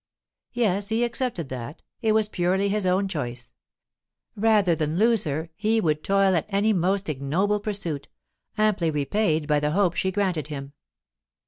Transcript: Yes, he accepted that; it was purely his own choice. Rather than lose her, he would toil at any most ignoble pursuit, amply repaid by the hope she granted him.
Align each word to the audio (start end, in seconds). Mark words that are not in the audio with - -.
Yes, 0.53 0.89
he 0.89 1.03
accepted 1.03 1.49
that; 1.49 1.83
it 2.01 2.13
was 2.13 2.27
purely 2.27 2.69
his 2.69 2.87
own 2.87 3.07
choice. 3.07 3.53
Rather 4.35 4.73
than 4.73 4.97
lose 4.97 5.25
her, 5.25 5.51
he 5.55 5.79
would 5.79 6.03
toil 6.03 6.35
at 6.35 6.47
any 6.49 6.73
most 6.73 7.07
ignoble 7.07 7.59
pursuit, 7.59 8.07
amply 8.57 8.89
repaid 8.89 9.45
by 9.47 9.59
the 9.59 9.73
hope 9.73 9.93
she 9.95 10.11
granted 10.11 10.47
him. 10.47 10.73